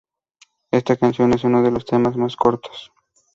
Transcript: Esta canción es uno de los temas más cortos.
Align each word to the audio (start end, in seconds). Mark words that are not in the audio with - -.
Esta 0.71 0.95
canción 0.95 1.31
es 1.33 1.43
uno 1.43 1.61
de 1.61 1.69
los 1.69 1.85
temas 1.85 2.17
más 2.17 2.35
cortos. 2.35 2.91